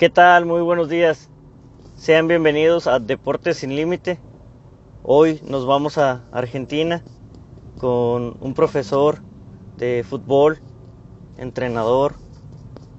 ¿Qué 0.00 0.08
tal? 0.08 0.46
Muy 0.46 0.62
buenos 0.62 0.88
días. 0.88 1.28
Sean 1.94 2.26
bienvenidos 2.26 2.86
a 2.86 3.00
Deportes 3.00 3.58
sin 3.58 3.76
Límite. 3.76 4.18
Hoy 5.02 5.42
nos 5.46 5.66
vamos 5.66 5.98
a 5.98 6.24
Argentina 6.32 7.02
con 7.78 8.38
un 8.40 8.54
profesor 8.54 9.18
de 9.76 10.02
fútbol, 10.08 10.58
entrenador, 11.36 12.14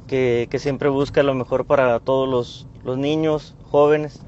que, 0.07 0.47
siempre 0.59 0.89
busca 0.89 1.23
lo 1.23 1.33
mejor 1.33 1.65
para 1.65 1.99
todos 2.01 2.29
los, 2.29 2.67
los 2.83 2.99
niños, 2.99 3.55
jóvenes. 3.63 4.21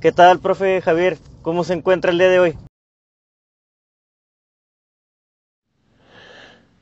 ¿Qué 0.00 0.12
tal, 0.12 0.38
profe 0.38 0.80
Javier? 0.80 1.18
¿Cómo 1.42 1.64
se 1.64 1.74
encuentra 1.74 2.12
el 2.12 2.18
día 2.18 2.28
de 2.28 2.38
hoy? 2.38 2.54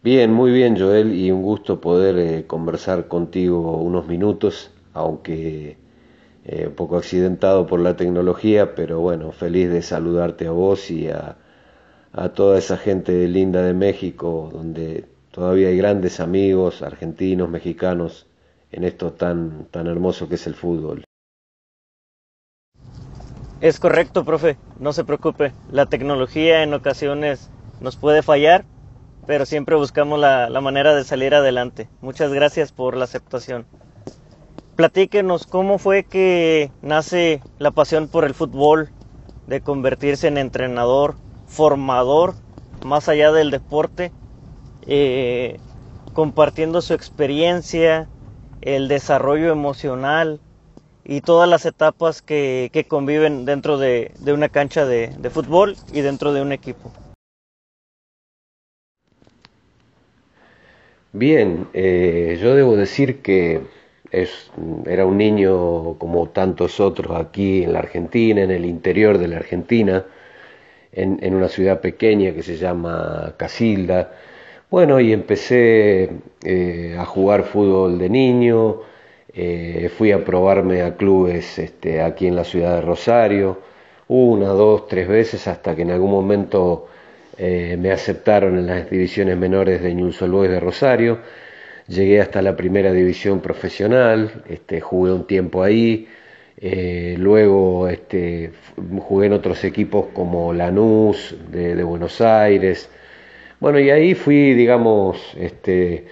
Bien, 0.03 0.31
muy 0.31 0.53
bien 0.53 0.79
Joel 0.79 1.15
y 1.15 1.31
un 1.31 1.41
gusto 1.41 1.81
poder 1.81 2.19
eh, 2.19 2.47
conversar 2.47 3.09
contigo 3.09 3.79
unos 3.79 4.07
minutos, 4.07 4.76
aunque 4.97 5.79
eh, 6.45 6.67
un 6.69 6.75
poco 6.75 6.97
accidentado 6.97 7.67
por 7.67 7.81
la 7.81 7.97
tecnología, 7.97 8.75
pero 8.75 9.01
bueno, 9.01 9.33
feliz 9.33 9.71
de 9.71 9.83
saludarte 9.83 10.47
a 10.47 10.53
vos 10.53 10.91
y 10.91 11.09
a, 11.09 11.37
a 12.13 12.29
toda 12.31 12.59
esa 12.59 12.77
gente 12.77 13.29
linda 13.29 13.63
de 13.63 13.75
México, 13.75 14.51
donde 14.53 15.07
todavía 15.31 15.69
hay 15.69 15.77
grandes 15.77 16.21
amigos 16.21 16.83
argentinos, 16.83 17.49
mexicanos, 17.49 18.27
en 18.73 18.85
esto 18.85 19.13
tan, 19.13 19.67
tan 19.71 19.87
hermoso 19.87 20.29
que 20.29 20.37
es 20.37 20.47
el 20.47 20.55
fútbol. 20.55 21.05
Es 23.61 23.81
correcto, 23.81 24.25
profe, 24.25 24.57
no 24.79 24.93
se 24.93 25.05
preocupe. 25.05 25.53
La 25.71 25.87
tecnología 25.87 26.63
en 26.63 26.75
ocasiones 26.75 27.51
nos 27.81 27.97
puede 27.97 28.23
fallar, 28.23 28.65
pero 29.27 29.47
siempre 29.47 29.77
buscamos 29.77 30.21
la, 30.21 30.61
manera 30.61 30.95
de 30.95 31.05
salir 31.05 31.35
adelante. 31.35 31.89
Muchas 32.01 32.33
gracias 32.33 32.73
por 32.73 32.97
la 32.97 33.05
aceptación. 33.05 33.67
Platíquenos 34.77 35.47
cómo 35.47 35.79
fue 35.79 36.05
que 36.05 36.71
nace 36.83 37.41
la 37.59 37.71
pasión 37.71 38.09
por 38.09 38.25
el 38.25 38.35
fútbol, 38.35 38.91
de 39.47 39.61
convertirse 39.61 40.29
en 40.29 40.37
entrenador, 40.37 41.15
formador, 41.47 42.35
más 42.85 43.09
allá 43.09 43.33
del 43.33 43.51
deporte, 43.51 44.13
eh, 44.87 45.59
compartiendo 46.13 46.83
su 46.83 46.93
experiencia, 46.93 48.09
el 48.61 48.89
desarrollo 48.89 49.51
emocional 49.51 50.41
y 51.05 51.23
todas 51.23 51.49
las 51.49 51.65
etapas 51.65 52.21
que, 52.21 52.87
conviven 52.89 53.47
dentro 53.47 53.79
de, 53.79 54.13
una 54.27 54.51
cancha 54.51 54.85
de 54.85 55.31
fútbol 55.31 55.77
y 55.93 56.03
dentro 56.03 56.35
de 56.35 56.43
un 56.43 56.53
equipo. 56.53 56.93
Bien, 61.19 61.67
eh, 61.73 62.39
yo 62.43 62.55
debo 62.55 62.77
decir 62.77 63.23
que 63.23 63.63
era 64.87 65.05
un 65.07 65.19
niño 65.19 65.95
como 65.99 66.29
tantos 66.31 66.81
otros 66.81 67.17
aquí 67.19 67.63
en 67.65 67.73
la 67.73 67.81
Argentina, 67.81 68.43
en 68.43 68.51
el 68.51 68.65
interior 68.65 69.19
de 69.19 69.29
la 69.29 69.37
Argentina, 69.37 70.05
en, 70.93 71.35
una 71.35 71.49
ciudad 71.49 71.81
pequeña 71.81 72.33
que 72.33 72.43
se 72.43 72.57
llama 72.57 73.35
Casilda. 73.37 74.13
Bueno, 74.71 75.01
y 75.01 75.13
empecé 75.13 76.11
eh, 76.45 76.97
a 76.99 77.05
jugar 77.05 77.45
fútbol 77.45 77.99
de 77.99 78.09
niño, 78.09 78.81
eh, 79.35 79.91
fui 79.97 80.13
a 80.13 80.25
probarme 80.25 80.83
a 80.83 80.97
clubes 80.97 81.59
este, 81.59 82.01
aquí 82.01 82.27
en 82.27 82.37
la 82.37 82.45
ciudad 82.45 82.77
de 82.77 82.81
Rosario, 82.81 83.61
una, 84.09 84.49
dos, 84.49 84.89
tres 84.89 85.09
veces, 85.09 85.47
hasta 85.49 85.77
que 85.77 85.83
en 85.83 85.91
algún 85.91 86.11
momento 86.11 86.89
eh, 87.39 87.77
me 87.79 87.93
aceptaron 87.93 88.59
en 88.59 88.67
las 88.67 88.89
divisiones 88.89 89.37
menores 89.37 89.83
de 89.83 89.95
Boys 89.95 90.51
de 90.51 90.61
Rosario, 90.61 91.19
llegué 91.89 92.21
hasta 92.21 92.43
la 92.43 92.57
primera 92.57 92.93
división 92.93 93.41
profesional, 93.41 94.43
este, 94.49 94.81
jugué 94.81 95.13
un 95.13 95.27
tiempo 95.27 95.63
ahí, 95.63 96.09
eh, 96.59 97.17
luego 97.19 97.89
este, 97.89 98.53
jugué 99.01 99.27
en 99.27 99.35
otros 99.35 99.63
equipos 99.65 100.07
como 100.13 100.53
Lanús 100.53 101.37
de, 101.51 101.83
Buenos 101.83 102.21
Aires, 102.21 102.89
bueno, 103.61 103.79
y 103.81 103.91
ahí 103.91 104.15
fui, 104.15 104.55
digamos, 104.55 105.35
este, 105.39 106.07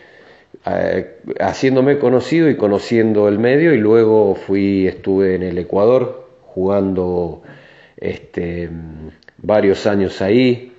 haciéndome 1.40 1.98
conocido 1.98 2.48
y 2.48 2.56
conociendo 2.56 3.28
el 3.28 3.38
medio, 3.38 3.74
y 3.74 3.78
luego 3.78 4.34
fui, 4.34 4.86
estuve 4.86 5.34
en 5.34 5.42
el 5.42 5.58
Ecuador 5.58 6.28
jugando 6.42 7.42
este, 7.96 8.70
varios 9.38 9.86
años 9.86 10.22
ahí, 10.22 10.72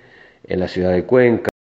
en 0.48 0.60
la 0.60 0.68
ciudad 0.68 0.92
de 0.92 1.04
Cuenca. 1.04 1.55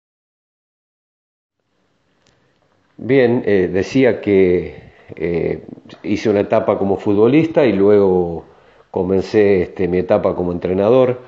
Bien, 2.96 3.42
eh, 3.44 3.68
decía 3.72 4.20
que 4.20 4.92
eh, 5.16 5.62
hice 6.02 6.30
una 6.30 6.40
etapa 6.40 6.78
como 6.78 6.96
futbolista 6.96 7.66
y 7.66 7.72
luego 7.72 8.44
comencé 8.90 9.62
este, 9.62 9.88
mi 9.88 9.98
etapa 9.98 10.34
como 10.34 10.52
entrenador. 10.52 11.20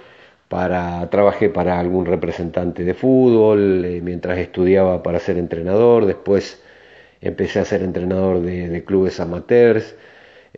Para, 0.49 1.11
trabajé 1.11 1.49
para 1.51 1.81
algún 1.81 2.07
representante 2.07 2.85
de 2.85 2.95
fútbol 2.95 3.85
eh, 3.85 4.01
mientras 4.03 4.39
estudiaba 4.39 5.03
para 5.03 5.19
ser 5.19 5.39
entrenador. 5.39 6.07
Después 6.07 6.63
empecé 7.21 7.59
a 7.61 7.65
ser 7.65 7.83
entrenador 7.83 8.41
de, 8.43 8.85
clubes 8.85 9.19
amateurs. 9.21 9.97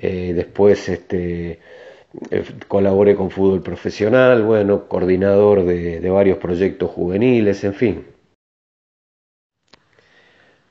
después 0.00 0.88
este, 0.88 1.60
colaboré 2.68 3.14
con 3.16 3.30
fútbol 3.30 3.62
profesional, 3.62 4.42
bueno, 4.42 4.88
coordinador 4.88 5.64
de, 5.64 6.10
varios 6.10 6.38
proyectos 6.38 6.90
juveniles, 6.90 7.64
en 7.64 7.74
fin. 7.74 8.17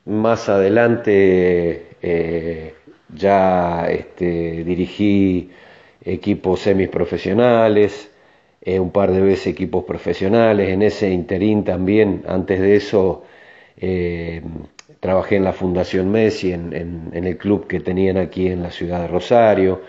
Más 0.08 0.48
adelante 0.48 1.86
eh, 2.02 2.74
ya 3.14 3.86
este, 3.90 4.64
dirigí 4.64 5.50
equipos 6.02 6.60
semiprofesionales, 6.60 8.10
eh, 8.62 8.80
un 8.80 8.90
par 8.90 9.12
de 9.12 9.20
veces 9.20 9.48
equipos 9.48 9.84
profesionales, 9.84 10.70
en 10.70 10.80
ese 10.82 11.10
interín 11.10 11.62
también, 11.62 12.24
antes 12.26 12.58
de 12.60 12.76
eso 12.76 13.24
trabajé 15.00 15.36
en 15.36 15.44
la 15.44 15.52
Fundación 15.52 16.10
Messi, 16.10 16.52
en 16.52 17.10
el 17.12 17.36
club 17.38 17.66
que 17.68 17.80
tenían 17.80 18.16
aquí 18.16 18.48
en 18.48 18.62
la 18.62 18.70
ciudad 18.70 19.02
de 19.02 19.08
Rosario, 19.08 19.82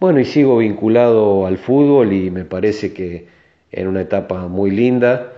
bueno, 0.00 0.18
y 0.20 0.24
sigo 0.24 0.58
vinculado 0.58 1.46
al 1.46 1.56
fútbol 1.56 2.12
y 2.12 2.30
me 2.30 2.44
parece 2.44 2.92
que 2.92 3.28
en 3.70 3.86
una 3.88 4.00
etapa 4.02 4.48
muy 4.48 4.70
linda, 4.72 5.32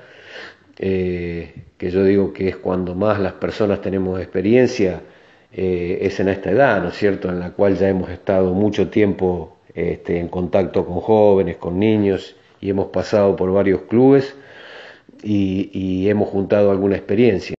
eh, 0.78 1.54
que 1.78 1.90
yo 1.90 2.04
digo 2.04 2.32
que 2.32 2.48
es 2.48 2.56
cuando 2.56 2.94
más 2.94 3.20
las 3.20 3.34
personas 3.34 3.80
tenemos 3.80 4.20
experiencia, 4.20 5.02
eh, 5.52 5.98
es 6.02 6.20
en 6.20 6.28
esta 6.28 6.50
edad, 6.50 6.82
¿no 6.82 6.88
es 6.88 6.96
cierto?, 6.96 7.28
en 7.28 7.40
la 7.40 7.52
cual 7.52 7.76
ya 7.76 7.88
hemos 7.88 8.10
estado 8.10 8.54
mucho 8.54 8.88
tiempo 8.90 9.58
este, 9.74 10.18
en 10.18 10.28
contacto 10.28 10.84
con 10.86 11.00
jóvenes, 11.00 11.56
con 11.56 11.78
niños, 11.78 12.36
y 12.60 12.70
hemos 12.70 12.88
pasado 12.88 13.36
por 13.36 13.52
varios 13.52 13.82
clubes 13.82 14.34
y 15.22 16.08
hemos 16.08 16.28
juntado 16.28 16.70
alguna 16.70 16.96
experiencia. 16.96 17.54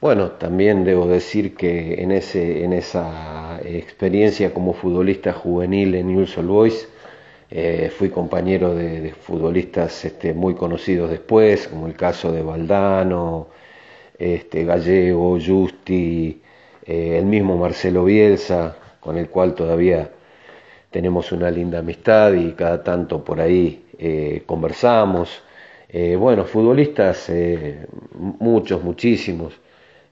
Bueno, 0.00 0.32
también 0.32 0.84
debo 0.84 1.08
decir 1.08 1.56
que 1.56 2.02
en, 2.02 2.12
ese, 2.12 2.62
en 2.64 2.72
esa 2.74 3.58
experiencia 3.64 4.52
como 4.52 4.74
futbolista 4.74 5.32
juvenil 5.32 5.94
en 5.94 6.08
Newell's 6.08 6.36
Boys 6.36 6.88
eh, 7.50 7.92
fui 7.96 8.10
compañero 8.10 8.74
de, 8.74 9.12
futbolistas 9.12 10.04
este, 10.04 10.34
muy 10.34 10.54
conocidos 10.54 11.10
después, 11.10 11.68
como 11.68 11.86
el 11.86 11.94
caso 11.94 12.32
de 12.32 12.42
Valdano, 12.42 13.48
este, 14.18 14.64
Gallego, 14.64 15.38
Justi, 15.44 16.42
eh, 16.84 17.18
el 17.18 17.26
mismo 17.26 17.56
Marcelo 17.56 18.04
Bielsa, 18.04 18.76
con 19.00 19.16
el 19.16 19.28
cual 19.28 19.54
todavía 19.54 20.10
tenemos 20.90 21.30
una 21.32 21.50
linda 21.50 21.78
amistad 21.80 22.32
y 22.32 22.52
cada 22.52 22.82
tanto 22.82 23.22
por 23.24 23.40
ahí 23.40 23.84
eh, 23.98 24.42
conversamos. 24.46 25.42
bueno, 26.18 26.44
futbolistas, 26.44 27.30
muchos, 28.40 28.82
muchísimos. 28.82 29.54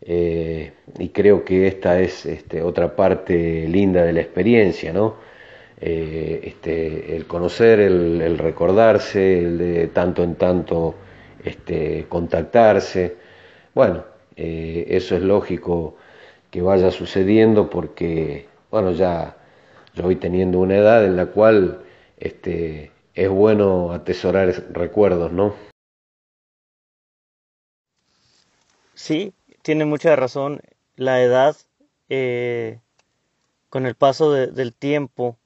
Y 0.06 1.09
creo 1.12 1.44
que 1.44 1.67
esta 1.67 2.00
es 2.00 2.26
este, 2.26 2.62
otra 2.62 2.94
parte 2.97 3.67
linda 3.69 4.05
de 4.05 4.12
la 4.12 4.20
experiencia, 4.20 4.93
¿no? 4.93 5.14
Eh, 5.81 6.41
este, 6.44 7.17
el 7.17 7.26
conocer, 7.26 7.81
el, 7.81 8.38
recordarse, 8.38 9.41
el 9.41 9.59
de 9.59 9.87
tanto 9.88 10.23
en 10.23 10.37
tanto 10.37 10.94
este, 11.44 12.06
contactarse. 12.09 13.17
Bueno, 13.75 14.05
eh, 14.37 14.87
eso 14.88 15.17
es 15.17 15.23
lógico 15.23 15.97
que 16.50 16.62
vaya 16.62 16.91
sucediendo 16.91 17.69
porque, 17.69 18.47
bueno, 18.71 18.93
ya 18.93 19.37
yo 19.94 20.05
voy 20.05 20.17
teniendo 20.17 20.61
una 20.61 20.76
edad 20.76 21.05
en 21.05 21.17
la 21.17 21.26
cual 21.26 21.81
este, 22.19 22.93
es 23.15 23.29
bueno 23.29 23.93
atesorar 23.93 24.49
recuerdos, 24.73 25.32
¿no? 25.32 25.55
Sí, 28.94 29.35
tiene 29.62 29.85
mucha 29.85 30.15
razón. 30.15 30.61
La 30.97 31.21
edad, 31.21 31.56
eh, 32.09 32.79
con 33.69 33.87
el 33.87 33.97
paso 33.97 34.32
del 34.32 34.73
tiempo 34.73 35.37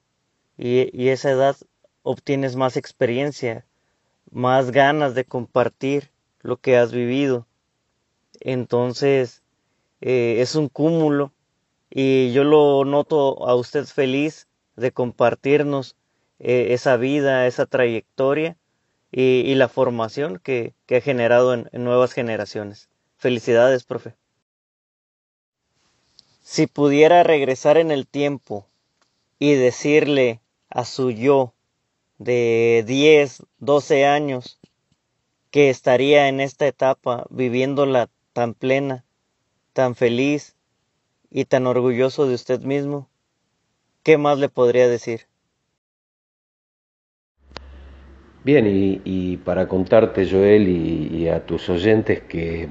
y, 0.59 1.09
esa 1.09 1.31
edad 1.31 1.57
obtienes 2.03 2.57
más 2.57 2.77
experiencia, 2.77 3.65
más 4.31 4.73
ganas 4.73 5.15
de 5.15 5.25
compartir 5.25 6.11
lo 6.41 6.57
que 6.57 6.77
has 6.77 6.93
vivido. 6.93 7.47
Entonces, 8.41 9.43
eh, 10.01 10.37
es 10.41 10.57
un 10.57 10.69
cúmulo 10.69 11.33
y 11.91 12.33
yo 12.33 12.45
lo 12.45 12.85
noto 12.85 13.49
a 13.49 13.55
usted 13.55 13.87
feliz 13.87 14.49
de 14.77 14.93
compartirnos 14.93 15.97
eh, 16.41 16.69
esa 16.71 16.97
vida, 16.97 17.47
esa 17.47 17.67
trayectoria 17.67 18.57
y, 19.11 19.55
la 19.55 19.69
formación 19.69 20.39
que, 20.39 20.75
ha 20.91 21.01
generado 21.01 21.55
en, 21.55 21.69
nuevas 21.73 22.13
generaciones. 22.13 22.89
Felicidades, 23.17 23.85
profe. 23.85 24.15
Si 26.43 26.67
pudiera 26.67 27.23
regresar 27.23 27.79
en 27.79 27.91
el 27.91 28.07
tiempo 28.07 28.67
y 29.39 29.55
decirle 29.55 30.41
a 30.71 30.85
su 30.85 31.11
yo 31.11 31.55
de 32.19 32.85
10, 32.87 33.45
12 33.59 34.07
años 34.07 34.59
que 35.51 35.71
estaría 35.71 36.29
en 36.29 36.41
esta 36.41 36.67
etapa 36.67 37.27
viviéndola 37.31 38.09
tan 38.33 38.55
plena, 38.55 39.05
tan 39.73 39.95
feliz 39.95 40.57
y 41.31 41.45
tan 41.45 41.67
orgulloso 41.67 42.27
de 42.27 42.35
usted 42.35 42.61
mismo, 42.61 43.09
¿qué 44.03 44.19
más 44.19 44.39
le 44.39 44.49
podría 44.49 44.89
decir? 44.89 45.23
Bien, 48.45 48.67
y, 49.05 49.37
para 49.39 49.69
contarte, 49.69 50.27
Joel, 50.27 50.69
y, 50.69 51.29
a 51.29 51.45
tus 51.45 51.69
oyentes 51.69 52.23
que 52.23 52.69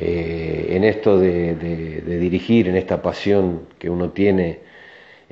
eh, 0.00 0.66
en 0.70 0.82
esto 0.82 1.18
de, 1.18 1.54
dirigir, 2.18 2.68
en 2.68 2.76
esta 2.76 3.00
pasión 3.00 3.68
que 3.78 3.90
uno 3.90 4.10
tiene 4.10 4.60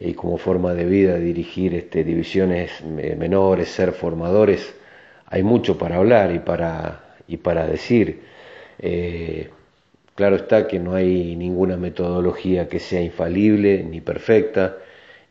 y 0.01 0.15
como 0.15 0.39
forma 0.39 0.75
de 0.75 0.87
vida, 0.87 1.17
dirigir 1.19 1.75
este, 1.75 2.03
divisiones 2.05 2.71
eh, 2.99 3.15
menores, 3.19 3.69
ser 3.69 3.93
formadores, 3.93 4.75
hay 5.27 5.43
mucho 5.43 5.77
para 5.79 5.97
hablar 5.97 6.35
y 6.35 6.39
para, 6.39 7.17
y 7.29 7.37
para 7.37 7.67
decir. 7.67 8.23
Eh, 8.79 9.51
claro 10.15 10.37
está 10.37 10.67
que 10.67 10.79
no 10.79 10.95
hay 10.95 11.37
ninguna 11.37 11.77
metodología 11.77 12.69
que 12.69 12.81
sea 12.81 13.03
infalible 13.03 13.85
ni 13.85 14.01
perfecta 14.01 14.79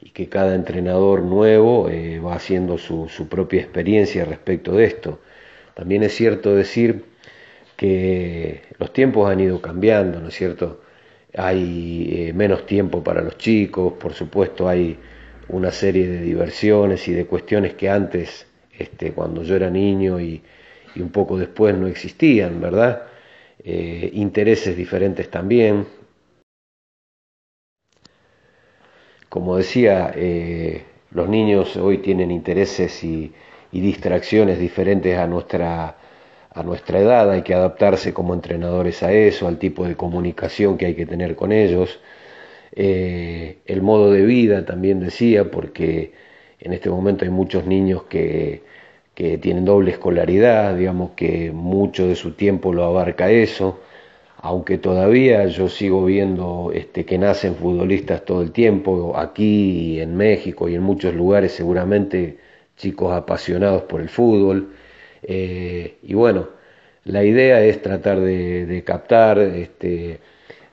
y 0.01 0.12
que 0.12 0.30
cada 0.30 0.56
entrenador 0.56 1.24
nuevo 1.24 1.89
eh, 1.89 2.19
va 2.19 2.36
haciendo 2.36 2.77
su, 2.77 3.07
propia 3.30 3.62
experiencia 3.62 4.24
respecto 4.24 4.74
de 4.74 4.86
esto. 4.86 5.19
También 5.74 6.04
es 6.04 6.13
cierto 6.15 6.56
decir 6.56 7.06
que 7.75 8.62
los 8.77 8.94
tiempos 8.94 9.30
han 9.30 9.39
ido 9.39 9.62
cambiando, 9.62 10.19
¿no 10.19 10.30
es 10.30 10.36
cierto? 10.36 10.81
Hay 11.36 12.10
eh, 12.12 12.34
menos 12.34 12.66
tiempo 12.66 13.04
para 13.04 13.22
los 13.22 13.38
chicos, 13.38 13.94
por 13.94 14.14
supuesto 14.14 14.68
hay 14.68 14.98
una 15.50 15.72
serie 15.72 16.08
de 16.08 16.22
diversiones 16.22 17.08
y 17.08 17.14
de 17.14 17.26
cuestiones 17.26 17.76
que 17.76 17.90
antes, 17.90 18.48
este, 18.78 19.12
cuando 19.14 19.44
yo 19.44 19.56
era 19.56 19.70
niño 19.70 20.20
y, 20.20 20.42
un 20.96 21.12
poco 21.12 21.38
después 21.38 21.78
no 21.78 21.88
existían, 21.88 22.60
¿verdad? 22.60 23.04
Eh, 23.64 24.10
intereses 24.14 24.76
diferentes 24.76 25.30
también, 25.30 25.86
Como 29.30 29.58
decía, 29.58 30.12
eh, 30.16 30.84
los 31.12 31.30
niños 31.30 31.78
hoy 31.78 32.00
tienen 32.00 32.32
intereses 32.32 33.04
y, 33.04 33.32
distracciones 33.72 34.58
diferentes 34.60 35.16
a 35.18 35.28
nuestra, 35.28 35.96
a 36.51 36.63
nuestra 36.63 37.00
edad, 37.00 37.31
hay 37.31 37.42
que 37.44 37.54
adaptarse 37.54 38.13
como 38.13 38.34
entrenadores 38.34 39.04
a 39.04 39.12
eso, 39.13 39.48
al 39.48 39.57
tipo 39.60 39.86
de 39.86 39.96
comunicación 39.96 40.78
que 40.78 40.88
hay 40.88 40.96
que 40.96 41.06
tener 41.06 41.36
con 41.36 41.51
ellos. 41.51 42.00
Eh, 42.74 43.60
el 43.66 43.81
modo 43.81 44.12
de 44.12 44.25
vida 44.25 44.66
también 44.66 45.00
decía, 45.00 45.51
porque 45.51 46.13
en 46.60 46.74
este 46.74 46.90
momento 46.90 47.25
hay 47.25 47.31
muchos 47.31 47.66
niños 47.66 48.04
que, 48.04 48.63
que 49.16 49.38
tienen 49.38 49.66
doble 49.66 49.92
escolaridad, 49.92 50.75
digamos 50.78 51.12
que 51.16 51.51
mucho 51.51 52.07
de 52.07 52.16
su 52.16 52.34
tiempo 52.34 52.74
lo 52.74 52.86
abarca 52.86 53.31
eso 53.31 53.80
aunque 54.42 54.78
todavía 54.78 55.46
yo 55.48 55.68
sigo 55.69 56.06
viendo 56.06 56.72
este, 56.74 57.06
que 57.06 57.18
nacen 57.18 57.56
futbolistas 57.56 58.24
todo 58.25 58.42
el 58.42 58.51
tiempo, 58.51 59.18
aquí 59.18 60.00
en 60.00 60.16
México 60.16 60.69
y 60.69 60.75
en 60.75 60.84
muchos 60.84 61.13
lugares 61.13 61.51
seguramente 61.54 62.38
chicos 62.78 63.12
apasionados 63.13 63.84
por 63.84 64.01
el 64.01 64.10
fútbol. 64.10 64.69
Eh, 65.24 65.98
y 66.04 66.13
bueno, 66.13 66.50
la 67.06 67.24
idea 67.24 67.63
es 67.63 67.81
tratar 67.81 68.19
de, 68.19 68.83
captar, 68.86 69.39
este, 69.39 70.19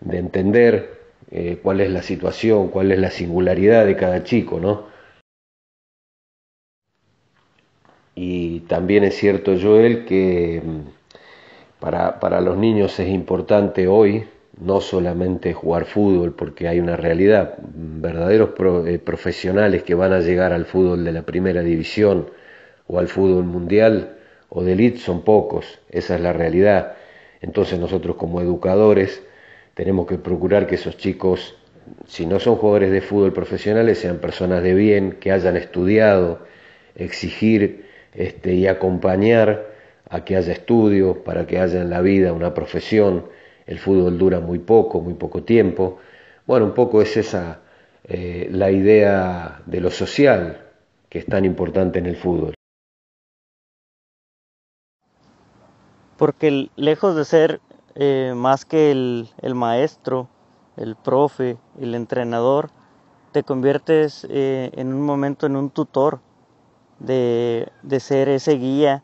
de 0.00 0.18
entender 0.18 1.00
eh, 1.30 1.58
cuál 1.62 1.80
es 1.80 1.90
la 1.90 2.02
situación, 2.02 2.68
cuál 2.68 2.92
es 2.92 2.98
la 2.98 3.10
singularidad 3.10 3.86
de 3.86 3.96
cada 3.96 4.24
chico, 4.24 4.60
¿no? 4.60 4.86
Y 8.14 8.60
también 8.60 9.04
es 9.04 9.14
cierto, 9.16 9.54
Joel, 9.60 10.06
que 10.06 10.62
para, 11.80 12.18
para 12.20 12.40
los 12.40 12.56
niños 12.56 12.98
es 12.98 13.08
importante 13.08 13.86
hoy 13.88 14.24
no 14.58 14.80
solamente 14.80 15.52
jugar 15.52 15.84
fútbol, 15.84 16.32
porque 16.32 16.68
hay 16.68 16.80
una 16.80 16.96
realidad, 16.96 17.56
verdaderos 17.58 18.50
eh, 18.86 18.98
profesionales 18.98 19.82
que 19.82 19.94
van 19.94 20.12
a 20.12 20.20
llegar 20.20 20.52
al 20.52 20.64
fútbol 20.64 21.04
de 21.04 21.12
la 21.12 21.22
primera 21.22 21.62
división 21.62 22.28
o 22.86 22.98
al 22.98 23.08
fútbol 23.08 23.44
mundial 23.44 24.15
o 24.48 24.62
de 24.62 24.72
elite 24.72 24.98
son 24.98 25.22
pocos, 25.22 25.78
esa 25.90 26.14
es 26.14 26.20
la 26.20 26.32
realidad. 26.32 26.94
Entonces 27.40 27.78
nosotros 27.78 28.16
como 28.16 28.40
educadores 28.40 29.22
tenemos 29.74 30.06
que 30.06 30.18
procurar 30.18 30.66
que 30.66 30.76
esos 30.76 30.96
chicos, 30.96 31.56
si 32.06 32.26
no 32.26 32.40
son 32.40 32.56
jugadores 32.56 32.90
de 32.90 33.00
fútbol 33.00 33.32
profesionales, 33.32 33.98
sean 33.98 34.18
personas 34.18 34.62
de 34.62 34.74
bien, 34.74 35.18
que 35.20 35.32
hayan 35.32 35.56
estudiado, 35.56 36.40
exigir 36.94 37.86
este, 38.14 38.54
y 38.54 38.66
acompañar 38.66 39.66
a 40.08 40.24
que 40.24 40.36
haya 40.36 40.52
estudio, 40.52 41.24
para 41.24 41.46
que 41.46 41.58
haya 41.58 41.82
en 41.82 41.90
la 41.90 42.00
vida 42.00 42.32
una 42.32 42.54
profesión. 42.54 43.26
El 43.66 43.78
fútbol 43.78 44.16
dura 44.16 44.40
muy 44.40 44.60
poco, 44.60 45.00
muy 45.00 45.14
poco 45.14 45.42
tiempo. 45.42 45.98
Bueno, 46.46 46.66
un 46.66 46.74
poco 46.74 47.02
es 47.02 47.16
esa 47.16 47.60
eh, 48.08 48.48
la 48.52 48.70
idea 48.70 49.62
de 49.66 49.80
lo 49.80 49.90
social 49.90 50.58
que 51.08 51.18
es 51.18 51.26
tan 51.26 51.44
importante 51.44 51.98
en 51.98 52.06
el 52.06 52.16
fútbol. 52.16 52.55
Porque 56.16 56.70
lejos 56.76 57.14
de 57.16 57.24
ser 57.24 57.60
eh, 57.94 58.32
más 58.36 58.64
que 58.64 58.90
el, 58.90 59.54
maestro, 59.54 60.28
el 60.76 60.96
profe, 60.96 61.58
el 61.78 61.94
entrenador, 61.94 62.70
te 63.32 63.42
conviertes 63.42 64.26
eh, 64.30 64.70
en 64.74 64.94
un 64.94 65.02
momento 65.02 65.46
en 65.46 65.56
un 65.56 65.70
tutor, 65.70 66.20
de, 66.98 67.70
de 67.82 68.00
ser 68.00 68.28
ese 68.28 68.52
guía 68.52 69.02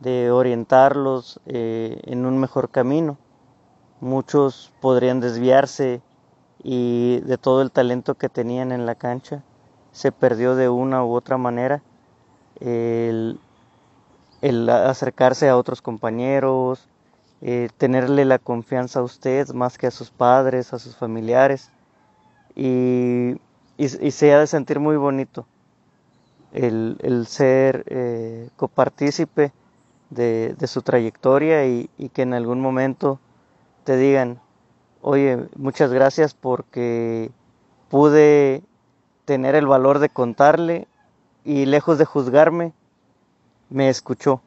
de 0.00 0.30
orientarlos 0.30 1.40
eh, 1.46 2.00
en 2.04 2.26
un 2.26 2.38
mejor 2.38 2.70
camino. 2.70 3.18
Muchos 4.00 4.72
podrían 4.80 5.20
desviarse 5.20 6.00
y 6.62 7.20
de 7.20 7.38
todo 7.38 7.62
el 7.62 7.72
talento 7.72 8.14
que 8.14 8.28
tenían 8.28 8.72
en 8.72 8.86
la 8.86 8.94
cancha 8.94 9.42
se 9.90 10.12
perdió 10.12 10.54
de 10.54 10.68
una 10.68 11.04
u 11.04 11.14
otra 11.14 11.38
manera. 11.38 11.82
El, 14.40 14.68
acercarse 14.68 15.48
a 15.48 15.56
otros 15.56 15.82
compañeros, 15.82 16.88
eh, 17.40 17.68
tenerle 17.76 18.24
la 18.24 18.38
confianza 18.38 19.00
a 19.00 19.02
usted 19.02 19.48
más 19.50 19.78
que 19.78 19.86
a 19.86 19.90
sus 19.90 20.10
padres, 20.10 20.72
a 20.72 20.78
sus 20.78 20.96
familiares. 20.96 21.70
Y, 22.54 23.36
se 23.78 24.32
ha 24.32 24.40
de 24.40 24.46
sentir 24.48 24.80
muy 24.80 24.96
bonito 24.96 25.46
el, 26.52 27.26
ser 27.28 27.84
eh, 27.86 28.48
copartícipe 28.56 29.52
de, 30.10 30.56
su 30.66 30.82
trayectoria 30.82 31.66
y, 31.66 31.88
que 32.12 32.22
en 32.22 32.34
algún 32.34 32.60
momento 32.60 33.20
te 33.84 33.96
digan, 33.96 34.40
oye, 35.00 35.46
muchas 35.56 35.92
gracias 35.92 36.34
porque 36.34 37.30
pude 37.88 38.62
tener 39.24 39.54
el 39.54 39.66
valor 39.66 39.98
de 39.98 40.08
contarle 40.08 40.88
y 41.44 41.66
lejos 41.66 41.98
de 41.98 42.04
juzgarme, 42.04 42.72
me 43.70 43.88
escuchó. 43.88 44.42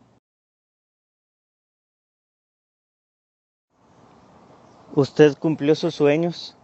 ¿Usted 4.94 5.38
cumplió 5.38 5.75
sus 5.75 5.96
sueños? 5.96 6.58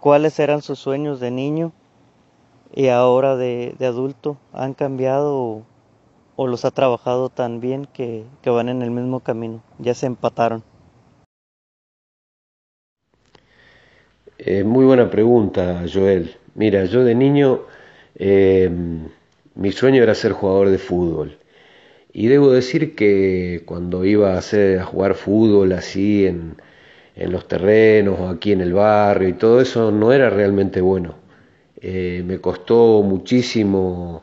¿Cuáles 0.00 0.38
eran 0.38 0.62
sus 0.62 0.78
sueños 0.78 1.20
de 1.20 1.30
niño 1.30 1.72
y 2.74 2.88
ahora 2.88 3.36
de, 3.36 3.74
de 3.78 3.86
adulto? 3.86 4.38
¿Han 4.52 4.74
cambiado 4.74 5.64
o 6.36 6.46
los 6.46 6.64
ha 6.64 6.70
trabajado 6.70 7.28
tan 7.28 7.60
bien 7.60 7.86
que, 7.92 8.24
van 8.44 8.68
en 8.68 8.82
el 8.82 8.90
mismo 8.90 9.20
camino, 9.20 9.62
ya 9.78 9.94
se 9.94 10.06
empataron? 10.06 10.62
Eh, 14.38 14.64
muy 14.64 14.84
buena 14.84 15.10
pregunta, 15.10 15.84
Joel. 15.92 16.36
Mira, 16.54 16.84
yo 16.86 17.04
de 17.04 17.14
niño 17.14 17.60
eh, 18.16 18.70
mi 19.54 19.72
sueño 19.72 20.02
era 20.02 20.14
ser 20.14 20.32
jugador 20.32 20.70
de 20.70 20.78
fútbol. 20.78 21.38
Y 22.12 22.28
debo 22.28 22.52
decir 22.52 22.94
que 22.94 23.62
cuando 23.66 24.04
iba 24.04 24.34
a, 24.34 24.38
hacer, 24.38 24.80
a 24.80 24.84
jugar 24.84 25.14
fútbol 25.14 25.72
así 25.72 26.26
en, 26.26 26.56
en, 27.16 27.32
los 27.32 27.48
terrenos 27.48 28.20
o 28.20 28.28
aquí 28.28 28.52
en 28.52 28.60
el 28.60 28.72
barrio 28.74 29.28
y 29.28 29.32
todo 29.34 29.60
eso, 29.60 29.90
no 29.90 30.12
era 30.12 30.30
realmente 30.30 30.80
bueno. 30.80 31.16
Eh, 31.80 32.22
me 32.26 32.38
costó 32.40 33.02
muchísimo 33.02 34.22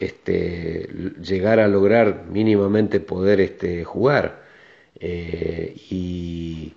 este, 0.00 0.88
llegar 1.22 1.60
a 1.60 1.68
lograr 1.68 2.24
mínimamente 2.30 3.00
poder 3.00 3.40
este, 3.40 3.84
jugar. 3.84 4.42
Eh, 4.98 5.74
y, 5.90 6.74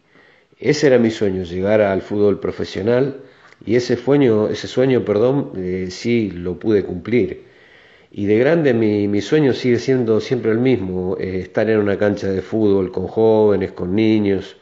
Ese 0.59 0.87
era 0.87 0.99
mi 0.99 1.11
sueño, 1.11 1.43
llegar 1.43 1.81
al 1.81 2.01
fútbol 2.01 2.39
profesional 2.39 3.21
y 3.65 3.75
ese 3.75 3.97
sueño, 3.97 4.49
ese 4.49 4.67
sueño 4.67 5.05
perdón, 5.05 5.53
eh, 5.57 5.87
sí 5.91 6.31
lo 6.31 6.59
pude 6.59 6.83
cumplir. 6.83 7.43
Y 8.15 8.27
de 8.27 8.37
grande 8.37 8.75
mi, 8.75 9.21
sueño 9.21 9.53
sigue 9.53 9.79
siendo 9.79 10.21
siempre 10.21 10.51
el 10.51 10.59
mismo, 10.59 11.17
eh, 11.19 11.39
estar 11.39 11.67
en 11.69 11.79
una 11.79 11.97
cancha 11.97 12.27
de 12.29 12.43
fútbol 12.43 12.91
con 12.91 13.07
jóvenes, 13.07 13.71
con 13.71 13.95
niños. 13.95 14.55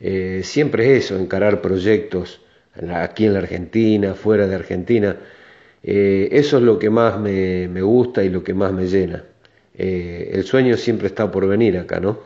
Eh, 0.00 0.42
siempre 0.44 0.96
es 0.96 1.04
eso, 1.04 1.16
encarar 1.18 1.62
proyectos 1.62 2.40
aquí 2.92 3.26
en 3.26 3.34
la 3.34 3.40
Argentina, 3.40 4.14
fuera 4.14 4.48
de 4.48 4.54
Argentina. 4.56 5.16
eso 5.82 6.56
es 6.58 6.62
lo 6.64 6.78
que 6.78 6.90
más 6.90 7.20
me, 7.20 7.68
me, 7.68 7.82
gusta 7.82 8.24
y 8.24 8.30
lo 8.30 8.42
que 8.44 8.54
más 8.54 8.72
me 8.72 8.86
llena. 8.88 9.24
el 9.74 10.44
sueño 10.44 10.76
siempre 10.76 11.06
está 11.08 11.30
por 11.30 11.46
venir 11.46 11.78
acá, 11.78 12.00
¿no? 12.00 12.18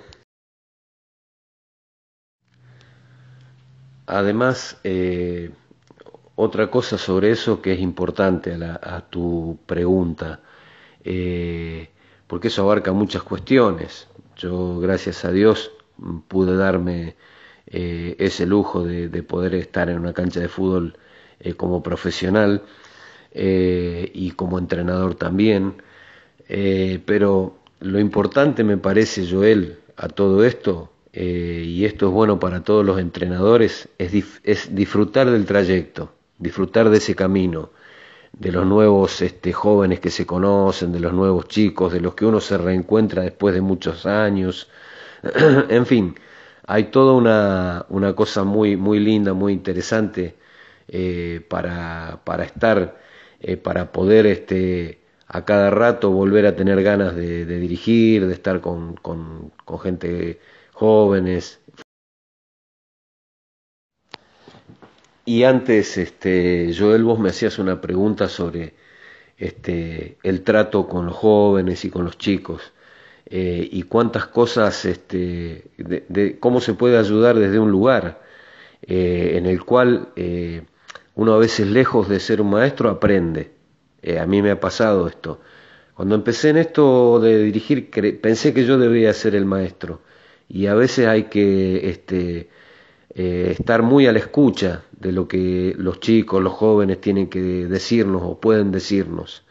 Además, 4.07 4.79
otra 6.35 6.71
cosa 6.71 6.99
sobre 6.99 7.31
eso 7.31 7.61
que 7.63 7.73
es 7.75 7.81
importante 7.81 8.55
a, 8.65 9.01
tu 9.11 9.59
pregunta, 9.67 10.41
eh, 11.05 11.89
porque 12.27 12.49
eso 12.49 12.63
abarca 12.63 12.93
muchas 12.93 13.23
cuestiones. 13.23 14.09
Yo, 14.37 14.79
gracias 14.81 15.25
a 15.25 15.33
Dios, 15.33 15.73
pude 16.29 16.57
darme 16.57 17.17
eh, 17.67 18.17
ese 18.19 18.47
lujo 18.47 18.85
de, 18.85 19.23
poder 19.23 19.55
estar 19.55 19.89
en 19.89 19.99
una 19.99 20.13
cancha 20.13 20.41
de 20.41 20.49
fútbol 20.49 20.97
eh, 21.41 21.55
como 21.55 21.83
profesional 21.83 22.63
y 23.35 24.33
como 24.33 24.59
entrenador 24.59 25.15
también. 25.15 25.83
pero 27.07 27.57
lo 27.81 27.99
importante 27.99 28.63
me 28.63 28.77
parece, 28.77 29.27
Joel, 29.27 29.79
a 29.97 30.09
todo 30.09 30.45
esto, 30.45 30.93
y 31.15 31.85
esto 31.87 32.09
es 32.09 32.13
bueno 32.13 32.39
para 32.39 32.63
todos 32.63 32.85
los 32.85 32.99
entrenadores, 33.01 33.89
es 33.97 34.75
disfrutar 34.75 35.31
del 35.31 35.47
trayecto 35.47 36.13
disfrutar 36.43 36.91
de 36.91 36.99
ese 36.99 37.15
camino, 37.15 37.71
de 38.33 38.53
los 38.53 38.67
nuevos 38.67 39.21
este, 39.23 39.53
jóvenes 39.53 40.01
que 40.01 40.11
se 40.11 40.27
conocen, 40.27 40.93
de 40.93 41.01
los 41.01 41.13
nuevos 41.13 41.49
chicos, 41.49 41.93
de 41.93 42.01
los 42.01 42.15
que 42.15 42.27
uno 42.27 42.41
se 42.41 42.59
reencuentra 42.59 43.23
después 43.23 43.55
de 43.55 43.61
muchos 43.61 44.07
años. 44.07 44.69
en 45.69 45.87
fin, 45.87 46.15
hay 46.67 46.85
toda 46.85 47.15
una, 47.15 47.87
una, 47.89 48.15
cosa 48.15 48.45
muy, 48.45 48.77
muy 48.77 49.01
linda, 49.01 49.33
muy 49.35 49.53
interesante 49.53 50.37
eh, 50.89 51.45
para, 51.49 52.21
para, 52.25 52.45
estar, 52.45 52.97
eh, 53.41 53.57
para 53.57 53.93
poder 53.93 54.27
este, 54.27 55.01
a 55.29 55.45
cada 55.45 55.71
rato 55.71 56.11
volver 56.11 56.47
a 56.47 56.57
tener 56.57 56.83
ganas 56.83 57.15
de, 57.17 57.47
dirigir, 57.47 58.27
de 58.27 58.35
estar 58.35 58.61
con, 58.61 58.97
con, 58.97 59.53
con 59.65 59.79
gente 59.81 60.41
jóvenes, 60.73 61.62
Y 65.25 65.45
antes, 65.45 65.99
este, 65.99 66.75
Joel, 66.77 67.05
vos 67.05 67.19
me 67.19 67.31
hacías 67.31 67.59
una 67.59 67.81
pregunta 67.81 68.29
sobre 68.29 68.75
este, 69.39 70.19
el 70.23 70.43
trato 70.43 70.89
con 70.89 71.07
los 71.07 71.17
jóvenes 71.17 71.85
y 71.85 71.91
con 71.91 72.05
los 72.05 72.19
chicos 72.19 72.73
eh, 73.27 73.69
y 73.71 73.85
cuántas 73.85 74.27
cosas, 74.27 74.85
este, 74.85 75.65
de, 75.79 76.39
cómo 76.41 76.61
se 76.61 76.75
puede 76.75 76.99
ayudar 76.99 77.39
desde 77.39 77.59
un 77.59 77.71
lugar 77.71 78.21
eh, 78.83 79.35
en 79.37 79.47
el 79.47 79.65
cual 79.65 80.11
eh, 80.17 80.63
uno 81.15 81.35
a 81.35 81.39
veces 81.39 81.67
lejos 81.69 82.09
de 82.09 82.21
ser 82.21 82.41
un 82.41 82.51
maestro 82.51 82.91
aprende. 82.91 83.53
a 84.21 84.27
mí 84.27 84.43
me 84.43 84.51
ha 84.51 84.61
pasado 84.61 85.07
esto. 85.09 85.41
Cuando 85.95 86.15
empecé 86.15 86.51
en 86.51 86.59
esto 86.59 87.21
de 87.21 87.45
dirigir, 87.45 87.91
pensé 88.21 88.53
que 88.55 88.65
yo 88.67 88.79
debía 88.79 89.13
ser 89.13 89.35
el 89.35 89.45
maestro 89.45 90.03
y 90.49 90.67
a 90.67 90.75
veces 90.75 91.07
hay 91.07 91.25
que 91.25 91.91
este, 91.91 92.49
eh, 93.15 93.55
estar 93.59 93.83
muy 93.83 94.07
a 94.07 94.13
la 94.13 94.19
escucha 94.19 94.83
de 94.99 95.13
lo 95.13 95.29
que 95.29 95.75
los 95.77 96.01
chicos, 96.01 96.43
los 96.43 96.53
jóvenes 96.55 97.01
tienen 97.01 97.29
que 97.29 97.41
decirnos 97.41 98.23
o 98.25 98.41
pueden 98.41 98.73
decirnos. 98.73 99.45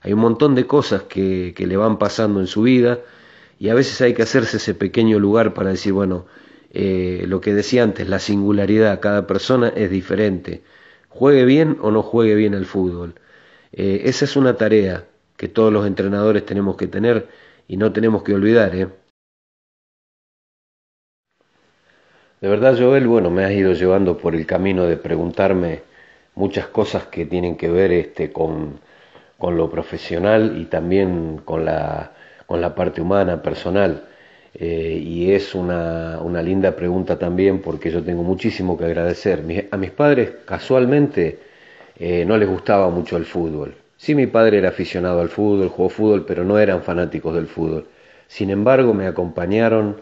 Hay 0.00 0.12
un 0.12 0.20
montón 0.20 0.54
de 0.54 0.66
cosas 0.66 1.02
que, 1.04 1.54
le 1.56 1.76
van 1.76 1.98
pasando 1.98 2.40
en 2.40 2.46
su 2.46 2.62
vida 2.62 3.00
y 3.58 3.68
a 3.68 3.74
veces 3.74 4.00
hay 4.00 4.14
que 4.14 4.22
hacerse 4.22 4.56
ese 4.56 4.74
pequeño 4.74 5.18
lugar 5.18 5.54
para 5.54 5.70
decir, 5.70 5.92
bueno, 5.92 6.26
eh, 6.72 7.24
lo 7.28 7.40
que 7.40 7.54
decía 7.54 7.82
antes, 7.82 8.08
la 8.08 8.18
singularidad, 8.18 9.00
cada 9.00 9.26
persona 9.26 9.68
es 9.68 9.90
diferente, 9.90 10.62
juegue 11.08 11.44
bien 11.44 11.78
o 11.82 11.90
no 11.90 12.02
juegue 12.02 12.34
bien 12.34 12.54
el 12.54 12.66
fútbol. 12.66 13.14
Eh, 13.72 14.02
esa 14.06 14.24
es 14.24 14.36
una 14.36 14.56
tarea 14.56 15.06
que 15.36 15.48
todos 15.48 15.72
los 15.72 15.86
entrenadores 15.86 16.44
tenemos 16.46 16.76
que 16.76 16.86
tener 16.88 17.28
y 17.68 17.76
no 17.76 17.92
tenemos 17.92 18.22
que 18.22 18.34
olvidar. 18.34 18.74
¿eh? 18.74 18.88
De 22.42 22.48
verdad, 22.48 22.76
Joel, 22.76 23.06
bueno, 23.06 23.30
me 23.30 23.44
has 23.44 23.52
ido 23.52 23.72
llevando 23.72 24.18
por 24.18 24.34
el 24.34 24.46
camino 24.46 24.84
de 24.84 24.96
preguntarme 24.96 25.82
muchas 26.34 26.66
cosas 26.66 27.06
que 27.06 27.24
tienen 27.24 27.56
que 27.56 27.70
ver 27.70 27.92
este, 27.92 28.32
con, 28.32 28.80
con 29.38 29.56
lo 29.56 29.70
profesional 29.70 30.54
y 30.60 30.64
también 30.64 31.40
con 31.44 31.64
la, 31.64 32.10
con 32.46 32.60
la 32.60 32.74
parte 32.74 33.00
humana, 33.00 33.40
personal. 33.40 34.08
Eh, 34.54 35.00
y 35.00 35.30
es 35.30 35.54
una, 35.54 36.18
una, 36.20 36.42
linda 36.42 36.74
pregunta 36.74 37.16
también 37.16 37.60
porque 37.60 37.92
yo 37.92 38.02
tengo 38.02 38.24
muchísimo 38.24 38.76
que 38.76 38.86
agradecer. 38.86 39.68
a 39.70 39.76
mis 39.76 39.92
padres 39.92 40.32
casualmente 40.44 41.38
eh, 41.96 42.24
no 42.24 42.36
les 42.36 42.48
gustaba 42.48 42.90
mucho 42.90 43.16
el 43.16 43.24
fútbol. 43.24 43.76
Sí, 43.96 44.16
mi 44.16 44.26
padre 44.26 44.58
era 44.58 44.70
aficionado 44.70 45.20
al 45.20 45.28
fútbol, 45.28 45.68
jugó 45.68 45.88
fútbol, 45.88 46.24
pero 46.26 46.42
no 46.42 46.58
eran 46.58 46.82
fanáticos 46.82 47.36
del 47.36 47.46
fútbol. 47.46 47.86
Sin 48.26 48.50
embargo, 48.50 48.94
me 48.94 49.06
acompañaron 49.06 49.96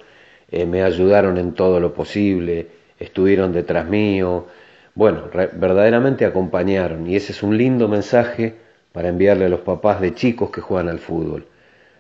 eh, 0.51 0.67
me 0.67 0.83
ayudaron 0.83 1.39
en 1.39 1.53
todo 1.53 1.81
lo 1.81 1.95
posible, 1.95 2.69
estuvieron 2.99 3.53
detrás 3.53 3.87
mío, 3.87 4.47
bueno, 4.95 5.31
verdaderamente 5.33 6.25
acompañaron 6.25 7.07
y 7.07 7.17
ese 7.17 7.33
es 7.33 7.43
un 7.43 7.57
lindo 7.57 7.89
mensaje 7.89 8.57
para 8.93 9.09
enviarle 9.09 9.47
a 9.47 9.49
los 9.49 9.61
papás 9.61 10.01
de 10.01 10.15
chicos 10.15 10.51
que 10.51 10.61
juegan 10.61 10.89
al 10.89 10.99
fútbol. 10.99 11.47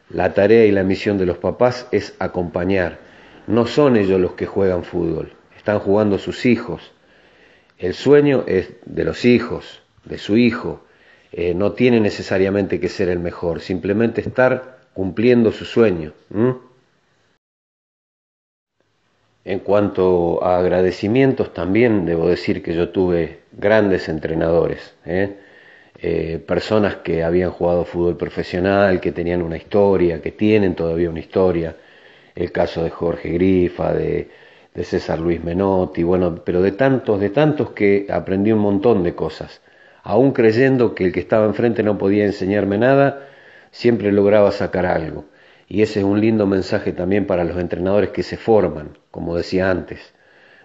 La 0.08 0.34
tarea 0.34 0.66
y 0.66 0.72
la 0.72 0.82
misión 0.82 1.16
de 1.16 1.26
los 1.26 1.38
papás 1.38 1.86
es 1.92 2.14
acompañar, 2.18 2.98
no 3.46 3.66
son 3.66 3.96
ellos 3.96 4.20
los 4.20 4.32
que 4.32 4.46
juegan 4.46 4.82
fútbol, 4.82 5.32
están 5.56 5.78
jugando 5.78 6.18
sus 6.18 6.46
hijos. 6.46 6.92
El 7.78 7.94
sueño 7.94 8.44
es 8.46 8.72
de 8.84 9.04
los 9.04 9.24
hijos, 9.24 9.82
de 10.04 10.18
su 10.18 10.36
hijo, 10.36 10.84
eh, 11.32 11.54
no 11.54 11.72
tiene 11.72 12.00
necesariamente 12.00 12.80
que 12.80 12.88
ser 12.88 13.08
el 13.08 13.20
mejor, 13.20 13.60
simplemente 13.60 14.20
estar 14.20 14.80
cumpliendo 14.92 15.52
su 15.52 15.64
sueño. 15.64 16.12
En 19.44 19.60
cuanto 19.60 20.42
a 20.44 20.58
agradecimientos, 20.58 21.52
también 21.54 22.06
debo 22.06 22.28
decir 22.28 22.62
que 22.62 22.74
yo 22.74 22.90
tuve 22.90 23.40
grandes 23.52 24.08
entrenadores, 24.08 24.94
¿eh? 25.04 25.36
Eh, 26.02 26.42
personas 26.46 26.96
que 26.96 27.22
habían 27.24 27.50
jugado 27.50 27.84
fútbol 27.84 28.16
profesional, 28.16 29.00
que 29.00 29.12
tenían 29.12 29.42
una 29.42 29.56
historia, 29.58 30.22
que 30.22 30.32
tienen 30.32 30.74
todavía 30.74 31.10
una 31.10 31.20
historia. 31.20 31.76
El 32.34 32.52
caso 32.52 32.82
de 32.84 32.90
Jorge 32.90 33.30
Grifa, 33.30 33.92
de, 33.94 34.30
de 34.74 34.84
César 34.84 35.18
Luis 35.20 35.42
Menotti, 35.44 36.02
bueno, 36.02 36.42
pero 36.44 36.62
de 36.62 36.72
tantos, 36.72 37.20
de 37.20 37.30
tantos 37.30 37.70
que 37.72 38.06
aprendí 38.10 38.52
un 38.52 38.60
montón 38.60 39.02
de 39.04 39.14
cosas. 39.14 39.60
Aún 40.02 40.32
creyendo 40.32 40.94
que 40.94 41.06
el 41.06 41.12
que 41.12 41.20
estaba 41.20 41.46
enfrente 41.46 41.82
no 41.82 41.98
podía 41.98 42.24
enseñarme 42.24 42.78
nada, 42.78 43.28
siempre 43.70 44.12
lograba 44.12 44.52
sacar 44.52 44.86
algo. 44.86 45.26
Y 45.72 45.82
ese 45.82 46.00
es 46.00 46.04
un 46.04 46.20
lindo 46.20 46.48
mensaje 46.48 46.92
también 46.92 47.28
para 47.28 47.44
los 47.44 47.56
entrenadores 47.56 48.10
que 48.10 48.24
se 48.24 48.36
forman, 48.36 48.98
como 49.12 49.36
decía 49.36 49.70
antes. 49.70 50.12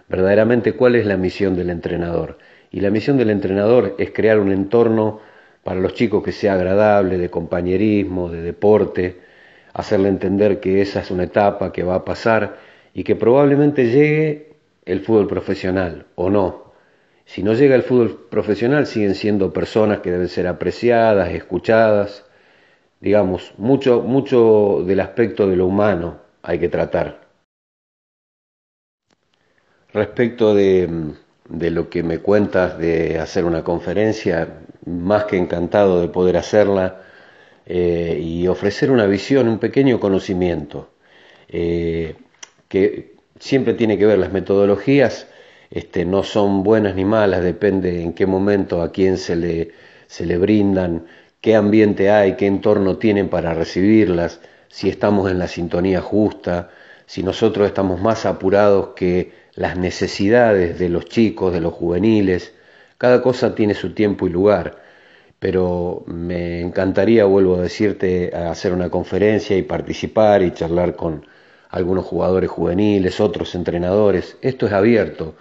Verdaderamente, 0.08 0.72
¿cuál 0.72 0.96
es 0.96 1.06
la 1.06 1.16
misión 1.16 1.54
del 1.54 1.70
entrenador? 1.70 2.38
Y 2.72 2.80
la 2.80 2.90
misión 2.90 3.16
del 3.16 3.30
entrenador 3.30 3.94
es 3.98 4.10
crear 4.10 4.40
un 4.40 4.50
entorno 4.50 5.20
para 5.62 5.78
los 5.78 5.94
chicos 5.94 6.24
que 6.24 6.32
sea 6.32 6.54
agradable, 6.54 7.18
de 7.18 7.30
compañerismo, 7.30 8.28
de 8.30 8.42
deporte, 8.42 9.20
hacerle 9.74 10.08
entender 10.08 10.58
que 10.58 10.82
esa 10.82 10.98
es 10.98 11.12
una 11.12 11.22
etapa 11.22 11.72
que 11.72 11.84
va 11.84 11.94
a 11.94 12.04
pasar 12.04 12.56
y 12.92 13.04
que 13.04 13.14
probablemente 13.14 13.86
llegue 13.86 14.54
el 14.84 15.02
fútbol 15.02 15.28
profesional 15.28 16.06
o 16.16 16.30
no. 16.30 16.72
Si 17.26 17.44
no 17.44 17.54
llega 17.54 17.76
el 17.76 17.84
fútbol 17.84 18.26
profesional, 18.28 18.86
siguen 18.86 19.14
siendo 19.14 19.52
personas 19.52 20.00
que 20.00 20.10
deben 20.10 20.28
ser 20.28 20.48
apreciadas, 20.48 21.30
escuchadas, 21.30 22.25
digamos, 23.00 23.52
mucho, 23.58 24.02
mucho 24.02 24.82
del 24.86 25.00
aspecto 25.00 25.48
de 25.48 25.56
lo 25.56 25.66
humano 25.66 26.18
hay 26.42 26.58
que 26.58 26.68
tratar. 26.68 27.26
Respecto 29.92 30.54
de, 30.54 31.14
de, 31.48 31.70
lo 31.70 31.88
que 31.88 32.02
me 32.02 32.18
cuentas 32.18 32.78
de 32.78 33.18
hacer 33.18 33.44
una 33.44 33.64
conferencia, 33.64 34.60
más 34.84 35.24
que 35.24 35.36
encantado 35.36 36.00
de 36.00 36.08
poder 36.08 36.36
hacerla 36.36 37.02
eh, 37.66 38.18
y 38.22 38.46
ofrecer 38.46 38.90
una 38.90 39.06
visión, 39.06 39.48
un 39.48 39.58
pequeño 39.58 39.98
conocimiento, 39.98 40.90
eh, 41.48 42.14
que 42.68 43.16
siempre 43.38 43.74
tiene 43.74 43.98
que 43.98 44.06
ver 44.06 44.18
las 44.18 44.32
metodologías, 44.32 45.28
este, 45.70 46.04
no 46.04 46.22
son 46.22 46.62
buenas 46.62 46.94
ni 46.94 47.04
malas, 47.04 47.42
depende 47.42 48.02
en 48.02 48.12
qué 48.12 48.26
momento, 48.26 48.82
a 48.82 48.92
quién 48.92 49.18
se 49.18 49.36
le, 49.36 49.72
se 50.06 50.26
le 50.26 50.38
brindan, 50.38 51.06
qué 51.46 51.54
ambiente 51.54 52.10
hay, 52.10 52.34
qué 52.34 52.46
entorno 52.46 52.96
tienen 52.96 53.28
para 53.28 53.54
recibirlas, 53.54 54.40
si 54.66 54.88
estamos 54.88 55.30
en 55.30 55.38
la 55.38 55.46
sintonía 55.46 56.00
justa, 56.00 56.70
si 57.06 57.22
nosotros 57.22 57.68
estamos 57.68 58.00
más 58.00 58.26
apurados 58.26 58.94
que 58.96 59.30
las 59.54 59.76
necesidades 59.78 60.76
de 60.80 60.88
los 60.88 61.04
chicos, 61.04 61.52
de 61.52 61.60
los 61.60 61.72
juveniles. 61.72 62.52
Cada 62.98 63.22
cosa 63.22 63.54
tiene 63.54 63.74
su 63.74 63.94
tiempo 63.94 64.26
y 64.26 64.30
lugar, 64.30 64.78
pero 65.38 66.02
me 66.08 66.62
encantaría, 66.62 67.26
vuelvo 67.26 67.54
a 67.54 67.62
decirte, 67.62 68.34
hacer 68.34 68.72
una 68.72 68.90
conferencia 68.90 69.56
y 69.56 69.62
participar 69.62 70.42
y 70.42 70.50
charlar 70.50 70.96
con 70.96 71.26
algunos 71.70 72.06
jugadores 72.06 72.50
juveniles, 72.50 73.20
otros 73.20 73.54
entrenadores. 73.54 74.36
Esto 74.42 74.66
es 74.66 74.72
abierto. 74.72 75.36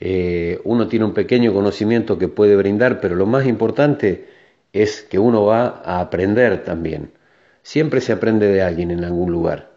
Eh, 0.00 0.60
uno 0.64 0.86
tiene 0.86 1.06
un 1.06 1.14
pequeño 1.14 1.54
conocimiento 1.54 2.18
que 2.18 2.28
puede 2.28 2.56
brindar, 2.56 3.00
pero 3.00 3.14
lo 3.14 3.24
más 3.24 3.46
importante 3.46 4.35
es 4.82 5.02
que 5.02 5.18
uno 5.18 5.44
va 5.44 5.82
a 5.84 6.00
aprender 6.00 6.64
también. 6.64 7.12
Siempre 7.62 8.00
se 8.00 8.12
aprende 8.12 8.48
de 8.48 8.62
alguien 8.62 8.90
en 8.90 9.04
algún 9.04 9.32
lugar. 9.32 9.70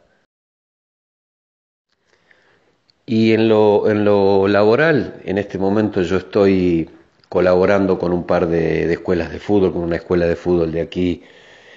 Y 3.05 3.33
en 3.33 3.49
lo, 3.49 3.89
en 3.89 4.05
lo 4.05 4.47
laboral, 4.47 5.15
en 5.25 5.39
este 5.39 5.57
momento 5.57 6.03
yo 6.03 6.17
estoy 6.17 6.89
colaborando 7.27 7.97
con 7.97 8.13
un 8.13 8.25
par 8.25 8.47
de, 8.47 8.91
escuelas 8.91 9.31
de 9.31 9.39
fútbol, 9.39 9.73
con 9.73 9.83
una 9.83 9.95
escuela 9.95 10.27
de 10.27 10.35
fútbol 10.35 10.71
de 10.71 10.81
aquí, 10.81 11.23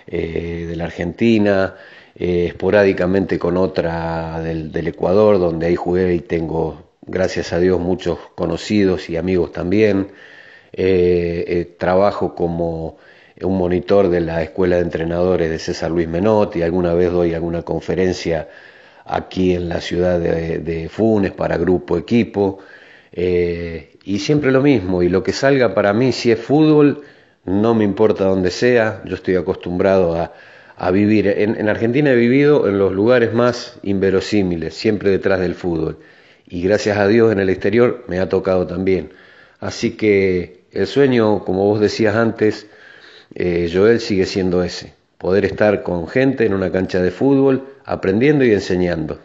eh, 0.06 0.66
de 0.68 0.76
la 0.76 0.84
Argentina, 0.84 1.76
eh, 2.14 2.46
esporádicamente 2.48 3.38
con 3.38 3.56
otra 3.56 4.40
del, 4.42 4.72
del, 4.72 4.88
Ecuador, 4.88 5.38
donde 5.38 5.66
ahí 5.66 5.76
jugué 5.76 6.14
y 6.14 6.20
tengo, 6.20 6.82
gracias 7.02 7.52
a 7.52 7.58
Dios, 7.60 7.80
muchos 7.80 8.18
conocidos 8.34 9.08
y 9.08 9.16
amigos 9.16 9.52
también. 9.52 10.08
Eh, 10.72 11.74
trabajo 11.78 12.34
como 12.34 12.96
un 13.40 13.58
monitor 13.58 14.08
de 14.08 14.20
la 14.20 14.42
escuela 14.42 14.76
de 14.76 14.82
entrenadores 14.82 15.50
de 15.50 15.58
César 15.58 15.90
Luis 15.90 16.08
Menotti, 16.08 16.62
alguna 16.62 16.94
vez 16.94 17.10
doy 17.10 17.34
alguna 17.34 17.62
conferencia 17.62 18.48
aquí 19.04 19.54
en 19.54 19.68
la 19.68 19.80
ciudad 19.80 20.20
de, 20.20 20.88
Funes 20.90 21.32
para 21.32 21.56
grupo, 21.56 21.98
equipo, 21.98 22.58
eh, 23.12 23.96
y 24.04 24.18
siempre 24.18 24.52
lo 24.52 24.62
mismo, 24.62 25.02
y 25.02 25.08
lo 25.08 25.22
que 25.22 25.32
salga 25.32 25.74
para 25.74 25.92
mí, 25.92 26.12
si 26.12 26.30
es 26.30 26.38
fútbol, 26.38 27.02
no 27.44 27.74
me 27.74 27.84
importa 27.84 28.24
dónde 28.24 28.50
sea, 28.50 29.02
yo 29.04 29.16
estoy 29.16 29.36
acostumbrado 29.36 30.16
a, 30.16 30.90
vivir, 30.90 31.28
en, 31.28 31.68
Argentina 31.68 32.10
he 32.10 32.16
vivido 32.16 32.68
en 32.68 32.78
los 32.78 32.92
lugares 32.92 33.32
más 33.32 33.78
inverosímiles, 33.82 34.74
siempre 34.74 35.10
detrás 35.10 35.40
del 35.40 35.54
fútbol, 35.54 35.98
y 36.48 36.62
gracias 36.62 36.98
a 36.98 37.06
Dios 37.06 37.32
en 37.32 37.38
el 37.40 37.50
exterior 37.50 38.04
me 38.08 38.18
ha 38.18 38.28
tocado 38.28 38.66
también. 38.66 39.10
Así 39.60 39.92
que 39.92 40.61
el 40.72 40.86
sueño, 40.86 41.44
como 41.44 41.66
vos 41.66 41.80
decías 41.80 42.16
antes, 42.16 42.66
eh, 43.34 43.70
Joel 43.72 44.00
sigue 44.00 44.26
siendo 44.26 44.62
ese 44.62 44.94
poder 45.22 45.44
estar 45.44 45.84
con 45.84 46.08
gente 46.08 46.44
en 46.46 46.52
una 46.52 46.72
cancha 46.72 47.00
de 47.00 47.12
fútbol, 47.12 47.68
aprendiendo 47.84 48.44
y 48.44 48.52
enseñando. 48.52 49.20